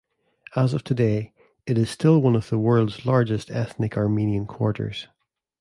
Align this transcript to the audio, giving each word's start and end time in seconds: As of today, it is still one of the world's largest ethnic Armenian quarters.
As 0.55 0.73
of 0.73 0.83
today, 0.83 1.31
it 1.67 1.77
is 1.77 1.91
still 1.91 2.23
one 2.23 2.35
of 2.35 2.49
the 2.49 2.57
world's 2.57 3.05
largest 3.05 3.51
ethnic 3.51 3.95
Armenian 3.95 4.47
quarters. 4.47 5.05